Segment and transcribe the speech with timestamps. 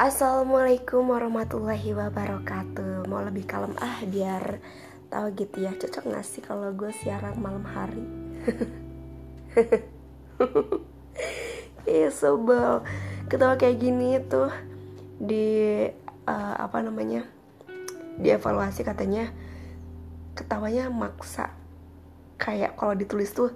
[0.00, 3.04] Assalamualaikum warahmatullahi wabarakatuh.
[3.04, 4.56] Mau lebih kalem ah biar
[5.12, 5.76] tahu gitu ya.
[5.76, 8.00] Cocok gak sih kalau gue siaran malam hari?
[11.84, 12.80] Iya sebel.
[13.28, 14.48] Ketawa kayak gini tuh
[15.20, 15.84] Di
[16.24, 17.28] uh, apa namanya
[18.16, 19.28] Di evaluasi katanya
[20.32, 21.52] Ketawanya maksa.
[22.40, 23.52] Kayak kalau ditulis tuh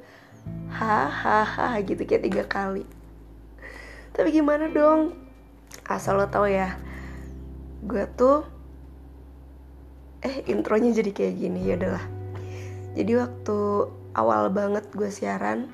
[0.69, 2.84] Hahaha gitu kayak tiga kali.
[4.12, 5.23] Tapi gimana dong
[5.88, 6.77] asal lo tau ya
[7.84, 8.45] gue tuh
[10.25, 12.05] eh intronya jadi kayak gini ya udahlah
[12.97, 13.59] jadi waktu
[14.16, 15.69] awal banget gue siaran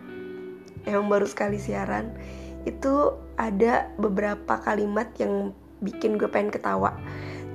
[0.88, 2.10] emang baru sekali siaran
[2.68, 6.92] itu ada beberapa kalimat yang bikin gue pengen ketawa.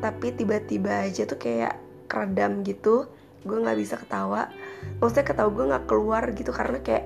[0.01, 1.77] Tapi tiba-tiba aja tuh kayak
[2.09, 3.09] keredam gitu
[3.45, 4.49] gue nggak bisa ketawa.
[4.97, 7.05] Maksudnya ketawa gue nggak keluar gitu karena kayak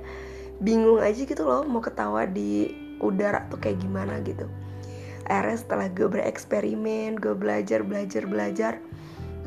[0.59, 4.43] bingung aja gitu loh mau ketawa di udara tuh kayak gimana gitu
[5.29, 8.73] akhirnya setelah gue bereksperimen gue belajar belajar belajar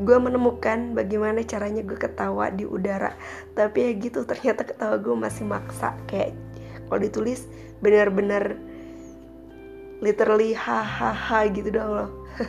[0.00, 3.12] gue menemukan bagaimana caranya gue ketawa di udara.
[3.52, 5.92] Tapi ya gitu ternyata ketawa gue masih maksa.
[6.08, 6.32] Kayak
[6.88, 7.44] kalau ditulis
[7.84, 8.56] benar-benar
[10.00, 12.10] literally hahaha gitu dong loh.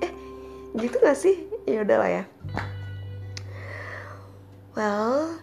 [0.00, 0.12] Eh
[0.78, 1.50] gitu gak sih?
[1.66, 2.24] Ya udahlah ya.
[4.78, 5.42] Well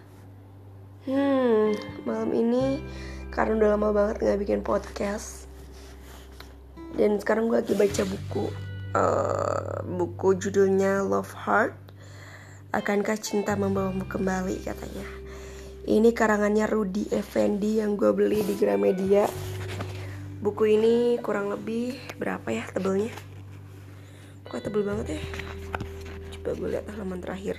[1.07, 1.71] hmm
[2.03, 2.83] malam ini
[3.31, 5.46] karena udah lama banget nggak bikin podcast
[6.95, 8.45] dan sekarang gue lagi baca buku
[8.95, 11.87] uh, buku judulnya Love Heart
[12.71, 15.07] akankah cinta membawamu kembali katanya.
[15.87, 19.23] Ini karangannya Rudy Effendi yang gue beli di Gramedia.
[20.43, 23.09] Buku ini kurang lebih berapa ya tebelnya?
[24.51, 25.21] Kok tebel banget ya?
[26.37, 27.57] Coba gue lihat halaman terakhir.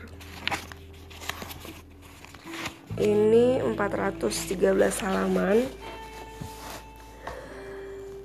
[3.00, 5.64] Ini 413 halaman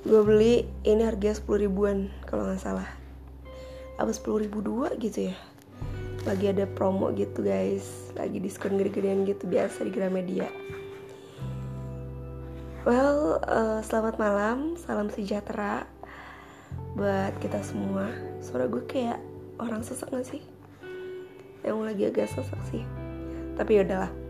[0.03, 2.89] gue beli ini harga 10 ribuan kalau nggak salah.
[3.95, 5.35] Apa 10 ribu dua gitu ya?
[6.27, 8.11] Lagi ada promo gitu guys.
[8.19, 10.51] Lagi diskon gede-gedean gitu biasa di Gramedia.
[12.83, 15.87] Well uh, selamat malam salam sejahtera
[16.99, 18.11] buat kita semua.
[18.43, 19.23] Suara gue kayak
[19.63, 20.43] orang sesak gak sih?
[21.63, 22.83] Yang lagi agak sesak sih.
[23.55, 24.23] Tapi yaudahlah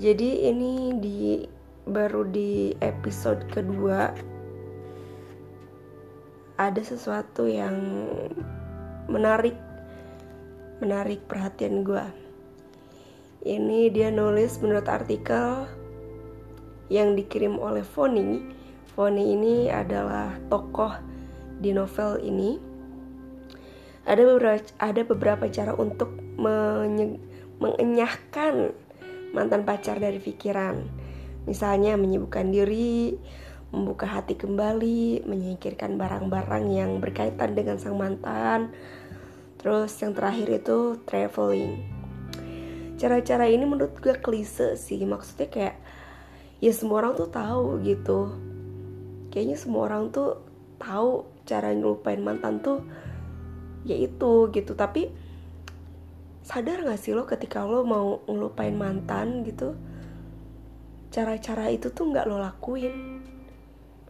[0.00, 1.44] jadi ini di
[1.84, 4.08] baru di episode kedua
[6.60, 7.72] ada sesuatu yang
[9.08, 9.56] menarik
[10.84, 12.04] menarik perhatian gue
[13.40, 15.64] ini dia nulis menurut artikel
[16.92, 18.44] yang dikirim oleh Foni.
[18.92, 20.92] Foni ini adalah tokoh
[21.56, 22.60] di novel ini.
[24.04, 27.16] Ada beberapa ada beberapa cara untuk menye,
[27.64, 28.76] mengenyahkan
[29.32, 30.84] mantan pacar dari pikiran.
[31.48, 33.16] Misalnya menyibukkan diri
[33.70, 38.74] membuka hati kembali, menyingkirkan barang-barang yang berkaitan dengan sang mantan.
[39.62, 41.82] Terus yang terakhir itu traveling.
[42.98, 45.76] Cara-cara ini menurut gue klise sih, maksudnya kayak
[46.58, 48.34] ya semua orang tuh tahu gitu.
[49.30, 50.42] Kayaknya semua orang tuh
[50.82, 52.82] tahu cara ngelupain mantan tuh
[53.86, 55.08] ya itu gitu, tapi
[56.44, 59.76] sadar gak sih lo ketika lo mau ngelupain mantan gitu
[61.10, 63.19] cara-cara itu tuh nggak lo lakuin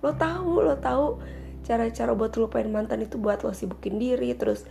[0.00, 1.21] lo tahu lo tahu
[1.65, 4.65] cara-cara buat lupain mantan itu buat lo sibukin diri terus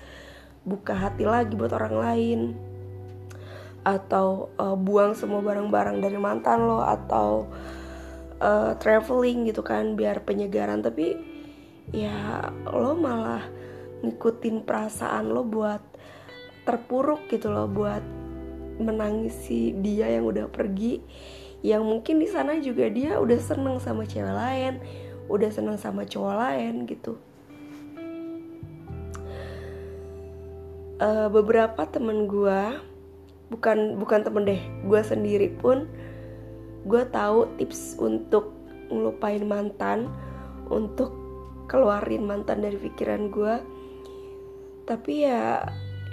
[0.67, 2.40] buka hati lagi buat orang lain.
[3.88, 7.47] Atau uh, buang semua barang-barang dari mantan lo atau
[8.44, 10.84] uh, traveling gitu kan biar penyegaran.
[10.84, 11.16] Tapi
[11.95, 13.47] ya lo malah
[14.03, 15.81] ngikutin perasaan lo buat
[16.68, 18.03] terpuruk gitu lo buat
[18.79, 21.00] menangisi dia yang udah pergi.
[21.59, 24.79] Yang mungkin di sana juga dia udah seneng sama cewek lain
[25.29, 27.16] udah seneng sama cowok lain gitu.
[31.00, 32.62] Uh, beberapa temen gue
[33.47, 35.88] bukan bukan temen deh gue sendiri pun
[36.83, 38.51] gue tahu tips untuk
[38.92, 40.12] ngelupain mantan
[40.68, 41.15] untuk
[41.71, 43.56] keluarin mantan dari pikiran gue
[44.83, 45.63] tapi ya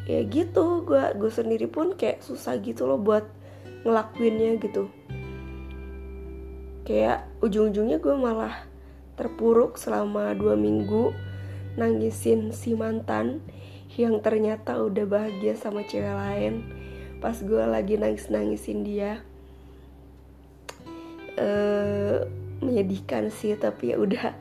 [0.06, 3.26] ya gitu gue gue sendiri pun kayak susah gitu loh buat
[3.82, 4.90] ngelakuinnya gitu.
[6.86, 8.54] Kayak ujung-ujungnya gue malah
[9.16, 11.16] terpuruk selama dua minggu
[11.76, 13.40] nangisin si mantan
[13.96, 16.64] yang ternyata udah bahagia sama cewek lain.
[17.20, 19.24] Pas gue lagi nangis nangisin dia
[21.40, 22.28] uh,
[22.60, 24.36] menyedihkan sih tapi ya udah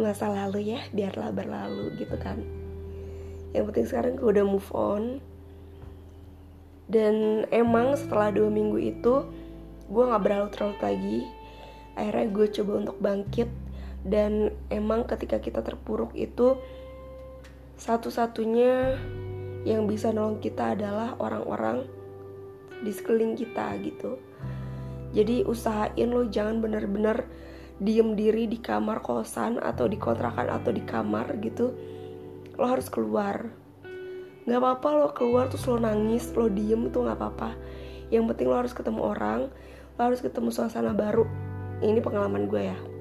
[0.00, 2.40] masa lalu ya biarlah berlalu gitu kan.
[3.52, 5.20] Yang penting sekarang gue udah move on.
[6.84, 9.24] Dan emang setelah dua minggu itu
[9.88, 11.24] gue nggak berlarut-larut lagi.
[11.96, 13.63] Akhirnya gue coba untuk bangkit
[14.04, 16.60] dan emang ketika kita terpuruk itu
[17.80, 19.00] satu-satunya
[19.64, 21.88] yang bisa nolong kita adalah orang-orang
[22.84, 24.20] di sekeliling kita gitu.
[25.16, 27.24] Jadi usahain lo jangan bener-bener
[27.80, 31.72] diem diri di kamar kosan atau di kontrakan atau di kamar gitu.
[32.60, 33.48] Lo harus keluar.
[34.44, 37.56] Nggak apa-apa lo keluar terus lo nangis lo diem itu nggak apa-apa.
[38.12, 39.40] Yang penting lo harus ketemu orang
[39.96, 41.24] lo harus ketemu suasana baru.
[41.80, 42.93] Ini pengalaman gue ya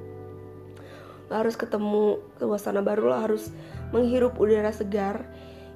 [1.34, 3.50] lo harus ketemu suasana baru lo harus
[3.90, 5.26] menghirup udara segar.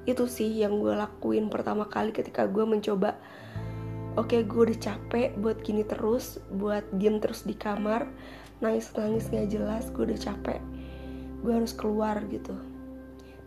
[0.06, 3.18] Itu sih yang gue lakuin pertama kali ketika gue mencoba
[4.13, 8.06] oke okay, gue udah capek buat gini terus buat diem terus di kamar.
[8.62, 10.62] Nangis nangis nggak jelas gue udah capek.
[11.42, 12.54] Gue harus keluar gitu.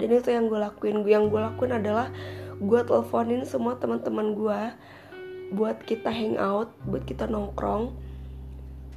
[0.02, 1.06] Dan itu yang gue lakuin.
[1.06, 2.10] Gue yang gue lakuin adalah
[2.58, 4.60] gue teleponin semua teman-teman gue
[5.54, 7.94] buat kita hangout buat kita nongkrong.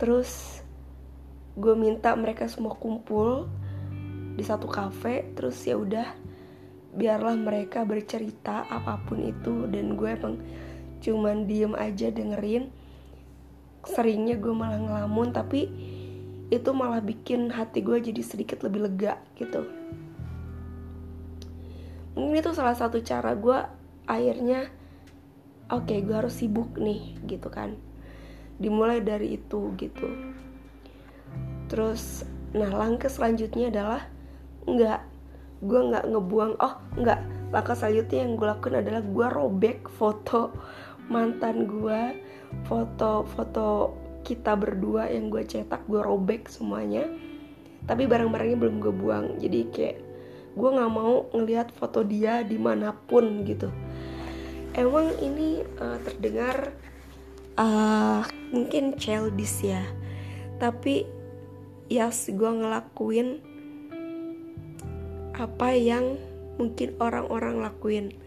[0.01, 0.62] Terus
[1.53, 3.45] gue minta mereka semua kumpul
[4.33, 6.07] di satu kafe terus ya udah
[6.94, 9.69] biarlah mereka bercerita apa pun itu.
[9.69, 10.38] Dan gue emang
[11.01, 12.69] cuman diem aja dengerin.
[13.83, 15.67] Seringnya gue malah ngelamun tapi
[16.53, 19.65] itu malah bikin hati gue jadi sedikit lebih lega gitu.
[22.13, 23.57] Mungkin itu salah satu cara gue
[24.05, 24.69] akhirnya
[25.73, 27.73] oke okay, gue harus sibuk nih gitu kan.
[28.61, 30.07] Dimulai dari itu gitu
[31.73, 32.21] terus
[32.53, 34.05] nah langkah selanjutnya adalah
[34.69, 35.01] nggak
[35.63, 37.19] gue nggak ngebuang oh nggak.
[37.53, 40.51] Langkah selanjutnya yang gue lakukan adalah gue robek foto
[41.07, 42.01] mantan gue
[42.65, 43.93] foto-foto
[44.25, 47.07] kita berdua yang gue cetak gue robek semuanya.
[47.83, 49.25] Tapi barang-barangnya belum gue buang.
[49.37, 49.97] Jadi kayak
[50.53, 53.69] gue nggak mau ngelihat foto dia di mana pun gitu.
[54.73, 56.73] Emang ini uh, terdengar
[57.61, 59.83] uh, mungkin childish ya.
[60.57, 61.22] Tapi
[61.93, 63.37] yes gue ngelakuin
[65.37, 66.17] apa yang
[66.57, 68.17] mungkin orang-orang lakuin.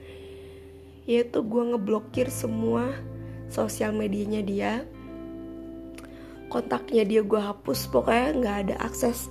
[1.07, 2.95] Yaitu gue ngeblokir semua
[3.51, 4.73] sosial medianya dia.
[6.47, 9.27] Kontaknya dia gue hapus pokoknya nggak ada akses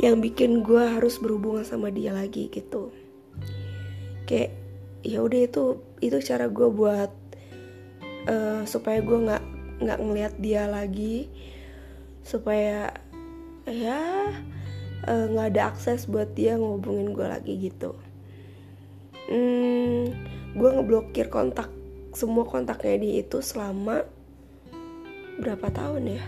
[0.00, 2.92] yang bikin gue harus berhubungan sama dia lagi gitu.
[4.28, 4.52] Kayak
[5.00, 7.12] ya udah itu itu cara gue buat
[8.28, 9.44] uh, supaya gue nggak
[9.80, 11.28] nggak ngelihat dia lagi.
[12.22, 12.92] Supaya
[13.66, 14.32] ya
[15.02, 17.98] Eh, nggak uh, ada akses buat dia ngubungin gue lagi gitu.
[19.26, 20.14] Hmm,
[20.54, 21.66] gue ngeblokir kontak
[22.14, 24.06] semua kontaknya dia itu selama
[25.42, 26.24] berapa tahun ya?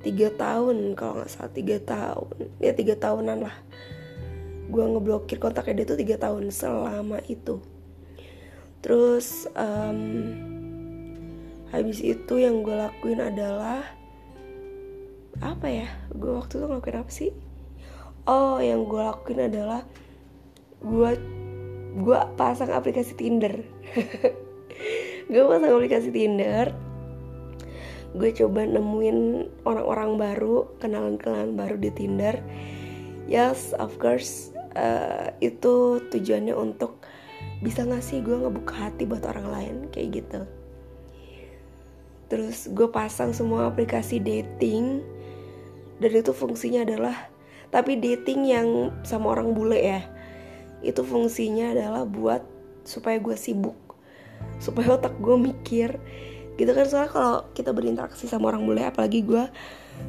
[0.00, 2.48] Tiga tahun kalau nggak salah tiga tahun.
[2.64, 3.56] Ya tiga tahunan lah.
[4.72, 7.60] Gue ngeblokir kontaknya dia itu tiga tahun selama itu.
[8.80, 10.32] Terus um,
[11.68, 13.84] habis itu yang gue lakuin adalah
[15.40, 17.32] apa ya gue waktu itu ngelakuin apa sih?
[18.28, 19.82] Oh yang gue lakuin adalah
[20.82, 21.10] gue
[22.02, 23.54] gue pasang aplikasi Tinder.
[25.32, 26.72] Gue pasang aplikasi Tinder.
[28.12, 32.36] Gue coba nemuin orang-orang baru kenalan-kenalan baru di Tinder.
[33.28, 37.00] Yes of course uh, itu tujuannya untuk
[37.62, 40.40] bisa gak sih gue ngebuka hati buat orang lain kayak gitu.
[42.28, 45.04] Terus gue pasang semua aplikasi dating
[46.02, 47.14] dan itu fungsinya adalah
[47.70, 48.68] tapi dating yang
[49.06, 50.02] sama orang bule ya
[50.82, 52.42] itu fungsinya adalah buat
[52.82, 53.78] supaya gue sibuk
[54.58, 55.98] supaya otak gue mikir.
[56.58, 59.44] Gitu kan soalnya kalau kita berinteraksi sama orang bule apalagi gue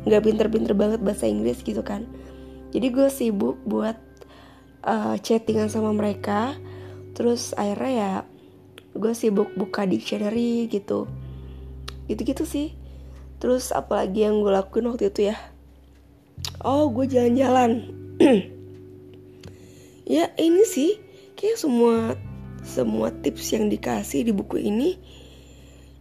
[0.06, 2.06] nggak pinter-pinter banget bahasa Inggris gitu kan.
[2.74, 3.98] Jadi gue sibuk buat
[4.86, 6.58] uh, chattingan sama mereka.
[7.14, 8.12] Terus akhirnya ya
[8.94, 11.10] gue sibuk buka dictionary gitu.
[12.10, 12.74] Gitu-gitu sih.
[13.38, 15.38] Terus apalagi yang gue lakuin waktu itu ya
[16.62, 17.72] oh gue jalan-jalan.
[20.04, 21.00] Ya ini sih
[21.40, 22.20] kayak semua
[22.60, 25.00] semua tips yang dikasih di buku ini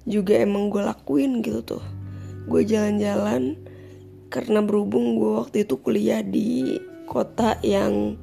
[0.03, 1.85] juga emang gue lakuin gitu tuh.
[2.51, 3.63] Gue jalan-jalan
[4.27, 8.19] karena berhubung gue waktu itu kuliah di kota yang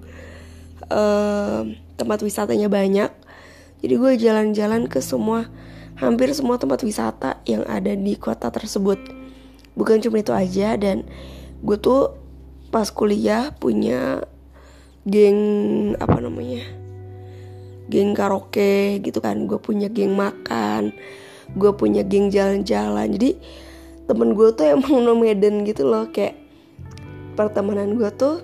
[0.92, 1.64] uh,
[1.96, 3.12] tempat wisatanya banyak.
[3.80, 5.48] Jadi gue jalan-jalan ke semua
[5.96, 9.00] hampir semua tempat wisata yang ada di kota tersebut.
[9.80, 11.08] Bukan cuma itu aja dan
[11.60, 12.16] gue tuh
[12.70, 14.24] pas kuliah punya
[15.04, 15.40] geng
[15.98, 16.64] apa namanya
[17.90, 19.50] geng karaoke gitu kan.
[19.50, 20.94] Gue punya geng makan
[21.58, 23.10] gue punya geng jalan-jalan.
[23.18, 23.32] Jadi
[24.06, 26.10] temen gue tuh emang nomaden gitu loh.
[26.14, 26.38] Kayak
[27.34, 28.44] pertemanan gue tuh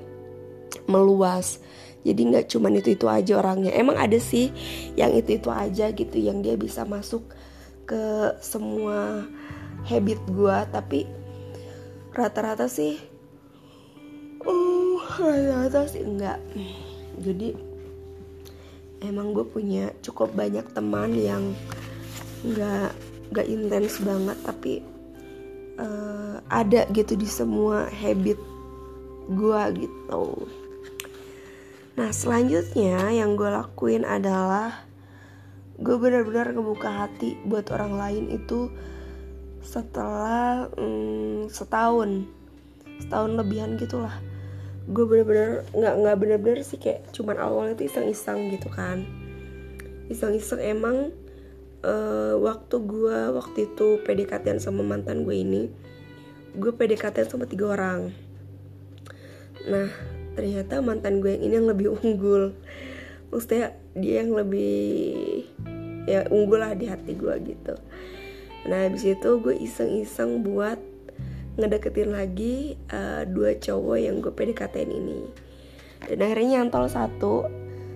[0.89, 1.61] meluas.
[2.05, 3.73] Jadi nggak cuman itu itu aja orangnya.
[3.73, 4.53] Emang ada sih
[4.93, 7.25] yang itu itu aja gitu yang dia bisa masuk
[7.85, 9.25] ke semua
[9.85, 11.05] habit gue tapi
[12.15, 12.95] rata-rata sih
[14.45, 16.37] Oh rata-rata sih enggak.
[17.17, 17.57] Jadi
[19.01, 21.53] emang gue punya cukup banyak teman yang
[22.45, 22.93] nggak
[23.33, 24.73] nggak intens banget tapi
[25.81, 28.37] uh, ada gitu di semua habit
[29.33, 30.25] gue gitu.
[31.97, 34.85] Nah selanjutnya yang gue lakuin adalah
[35.81, 38.69] gue benar-benar ngebuka hati buat orang lain itu
[39.65, 42.29] setelah mm, setahun.
[43.01, 44.13] Setahun lebihan gitulah.
[44.85, 49.01] Gue bener-bener nggak nggak bener-bener sih kayak cuman awalnya tuh iseng-iseng gitu kan.
[50.07, 51.09] Iseng-iseng emang
[51.81, 55.67] uh, waktu gue waktu itu PDKT sama mantan gue ini
[56.55, 58.13] gue PDKT sama tiga orang.
[59.65, 59.89] Nah
[60.37, 62.53] ternyata mantan gue yang ini yang lebih unggul.
[63.33, 65.43] Maksudnya dia yang lebih
[66.05, 67.73] ya unggul lah di hati gue gitu
[68.65, 70.81] nah habis itu gue iseng-iseng buat
[71.55, 75.23] ngedeketin lagi uh, dua cowok yang gue pdkt ini.
[76.05, 77.35] Dan akhirnya nyantol satu.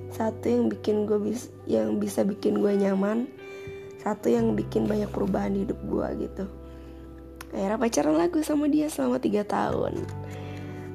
[0.10, 3.30] Satu yang bikin gue bis yang bisa bikin gue nyaman.
[4.00, 6.46] Satu yang bikin banyak perubahan di hidup gue gitu.
[7.52, 10.02] Akhirnya pacaran lagu sama dia selama tiga tahun.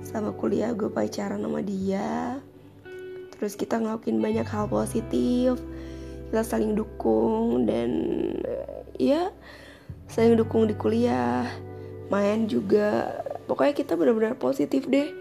[0.03, 2.41] Sama kuliah gue pacaran sama dia.
[3.37, 5.61] Terus kita ngelakuin banyak hal positif.
[6.33, 7.91] Kita saling dukung dan
[8.99, 9.31] ya
[10.09, 11.49] saling dukung di kuliah
[12.09, 13.21] main juga.
[13.45, 15.13] Pokoknya kita benar-benar positif deh.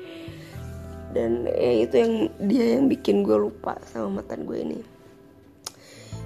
[1.14, 4.80] Dan ya itu yang dia yang bikin gue lupa sama mantan gue ini.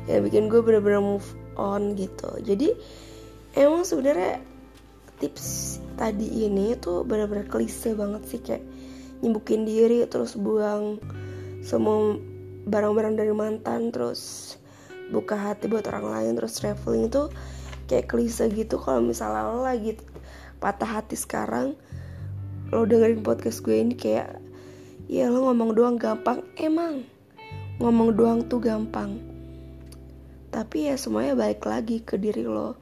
[0.07, 1.27] Yang bikin gue benar-benar move
[1.59, 2.31] on gitu.
[2.45, 2.71] Jadi
[3.57, 4.39] emang sebenarnya
[5.17, 8.63] tips tadi ini tuh benar-benar klise banget sih kayak
[9.25, 11.01] nyembukin diri terus buang
[11.65, 12.21] semua
[12.69, 14.55] barang-barang dari mantan terus
[15.09, 17.31] buka hati buat orang lain terus traveling itu
[17.87, 19.95] kayak klise gitu kalau misalnya lo lagi
[20.59, 21.73] patah hati sekarang
[22.67, 24.43] lo dengerin podcast gue ini kayak
[25.07, 26.43] ya lo ngomong doang gampang.
[26.59, 27.07] Emang
[27.79, 29.15] ngomong doang tuh gampang.
[30.51, 32.75] Tapi ya semuanya balik lagi ke diri lo.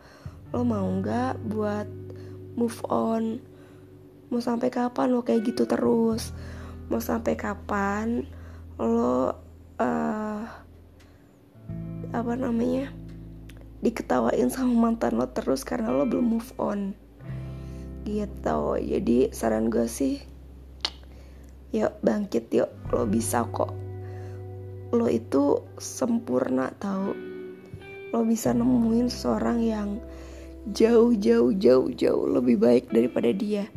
[0.49, 1.87] Lo mau nggak buat
[2.57, 3.37] move on?
[4.33, 6.33] Mau sampai kapan lo kayak gitu terus?
[6.89, 8.25] Mau sampai kapan
[8.81, 9.37] lo
[9.77, 10.41] uh,
[12.09, 12.89] apa namanya
[13.83, 16.95] diketawain sama mantan lo terus karena lo belum move on.
[18.05, 18.59] Gitu.
[18.79, 20.21] Jadi saran gue sih
[21.75, 22.71] yuk bangkit yuk.
[22.93, 23.73] Lo bisa kok.
[24.95, 27.11] Lo itu sempurna tau.
[28.13, 29.89] Lo bisa nemuin seorang yang
[30.71, 33.67] jauh jauh jauh jauh lebih baik daripada dia.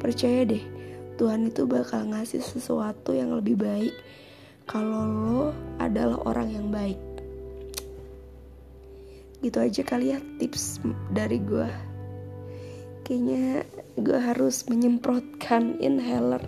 [0.00, 0.80] Percaya deh
[1.20, 3.92] Tuhan itu bakal ngasih sesuatu yang lebih baik
[4.64, 5.42] kalau lo
[5.76, 6.96] adalah orang yang baik
[9.40, 11.90] gitu aja kali ya tips dari gue
[13.10, 13.66] kayaknya
[13.98, 16.38] gue harus menyemprotkan inhaler.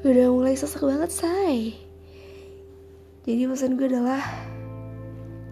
[0.00, 1.76] Udah mulai sesak banget say.
[3.28, 4.24] Jadi pesan gue adalah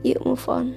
[0.00, 0.73] yuk move on